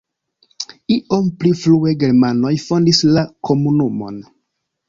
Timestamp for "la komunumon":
3.19-4.19